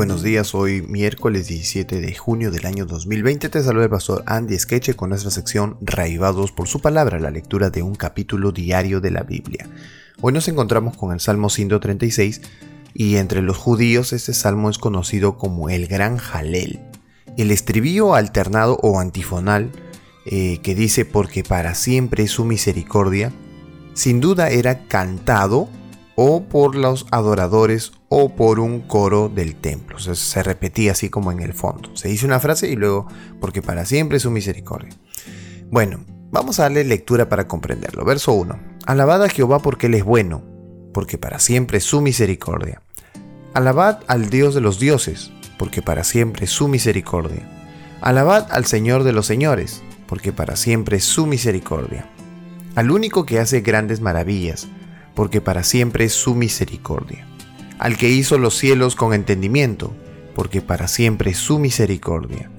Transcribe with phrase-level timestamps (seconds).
[0.00, 4.58] buenos días, hoy miércoles 17 de junio del año 2020 te saluda el pastor Andy
[4.58, 9.10] Skeche con nuestra sección Raivados por su palabra, la lectura de un capítulo diario de
[9.10, 9.68] la Biblia.
[10.22, 12.40] Hoy nos encontramos con el Salmo 136
[12.94, 16.80] y entre los judíos este salmo es conocido como el Gran Jalel.
[17.36, 19.70] El estribillo alternado o antifonal
[20.24, 23.34] eh, que dice porque para siempre es su misericordia,
[23.92, 25.68] sin duda era cantado
[26.22, 29.98] o por los adoradores o por un coro del templo.
[29.98, 31.96] se repetía así como en el fondo.
[31.96, 33.08] Se dice una frase y luego,
[33.40, 34.90] porque para siempre es su misericordia.
[35.70, 38.04] Bueno, vamos a darle lectura para comprenderlo.
[38.04, 38.54] Verso 1.
[38.84, 40.42] Alabad a Jehová porque Él es bueno,
[40.92, 42.82] porque para siempre es su misericordia.
[43.54, 47.48] Alabad al Dios de los dioses, porque para siempre es su misericordia.
[48.02, 52.10] Alabad al Señor de los señores, porque para siempre es su misericordia.
[52.74, 54.68] Al único que hace grandes maravillas,
[55.20, 57.26] porque para siempre es su misericordia.
[57.78, 59.92] Al que hizo los cielos con entendimiento,
[60.34, 62.50] porque para siempre es su misericordia.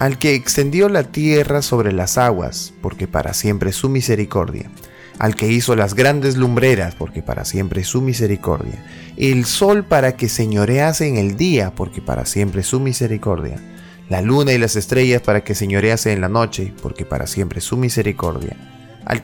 [0.00, 4.70] Al que extendió la tierra sobre las aguas, porque para siempre es su misericordia.
[5.18, 8.84] Al que hizo las grandes lumbreras, porque para siempre es su misericordia.
[9.16, 13.56] El sol para que señorease en el día, porque para siempre es su misericordia.
[14.10, 17.64] La luna y las estrellas para que señorease en la noche, porque para siempre es
[17.64, 18.58] su misericordia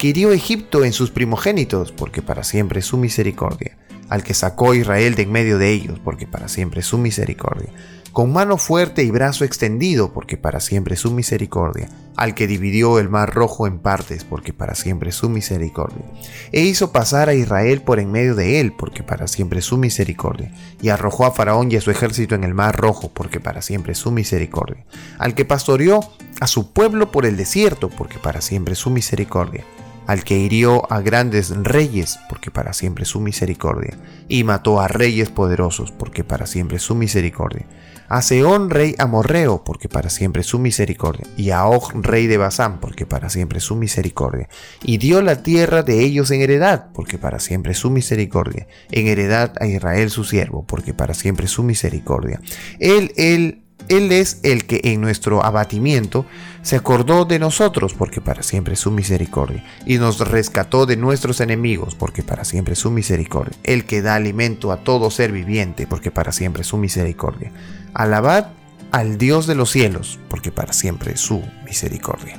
[0.08, 3.76] hirió Egipto en sus primogénitos, porque para siempre es su misericordia,
[4.10, 7.70] al que sacó Israel de en medio de ellos, porque para siempre es su misericordia,
[8.12, 12.98] con mano fuerte y brazo extendido, porque para siempre es su misericordia, al que dividió
[12.98, 16.04] el mar rojo en partes, porque para siempre es su misericordia,
[16.50, 19.78] e hizo pasar a Israel por en medio de él, porque para siempre es su
[19.78, 20.52] misericordia,
[20.82, 23.92] y arrojó a Faraón y a su ejército en el mar rojo, porque para siempre
[23.92, 24.84] es su misericordia,
[25.18, 26.00] al que pastoreó
[26.40, 29.64] a su pueblo por el desierto, porque para siempre es su misericordia,
[30.10, 35.30] al que hirió a grandes reyes, porque para siempre su misericordia, y mató a reyes
[35.30, 37.64] poderosos, porque para siempre su misericordia,
[38.08, 42.80] a Seón rey amorreo, porque para siempre su misericordia, y a Og rey de Basán,
[42.80, 44.48] porque para siempre su misericordia,
[44.82, 49.52] y dio la tierra de ellos en heredad, porque para siempre su misericordia, en heredad
[49.60, 52.40] a Israel su siervo, porque para siempre su misericordia.
[52.80, 56.26] Él, él, él es el que en nuestro abatimiento
[56.62, 61.40] se acordó de nosotros, porque para siempre es su misericordia, y nos rescató de nuestros
[61.40, 65.86] enemigos, porque para siempre es su misericordia, el que da alimento a todo ser viviente,
[65.86, 67.52] porque para siempre es su misericordia.
[67.94, 68.48] Alabad
[68.90, 72.38] al Dios de los cielos, porque para siempre es su misericordia.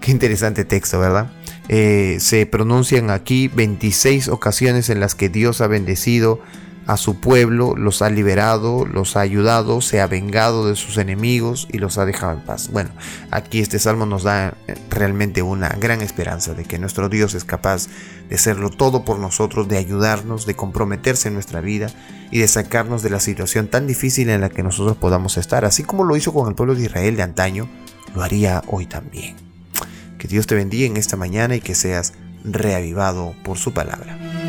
[0.00, 1.30] Qué interesante texto, ¿verdad?
[1.68, 6.40] Eh, se pronuncian aquí 26 ocasiones en las que Dios ha bendecido
[6.86, 11.66] a su pueblo, los ha liberado, los ha ayudado, se ha vengado de sus enemigos
[11.72, 12.70] y los ha dejado en paz.
[12.70, 12.90] Bueno,
[13.30, 17.44] aquí este salmo nos da eh, realmente una gran esperanza de que nuestro Dios es
[17.44, 17.88] capaz
[18.28, 21.88] de hacerlo todo por nosotros, de ayudarnos, de comprometerse en nuestra vida
[22.30, 25.84] y de sacarnos de la situación tan difícil en la que nosotros podamos estar, así
[25.84, 27.68] como lo hizo con el pueblo de Israel de antaño,
[28.14, 29.36] lo haría hoy también.
[30.18, 32.12] Que Dios te bendiga en esta mañana y que seas
[32.44, 34.43] reavivado por su palabra.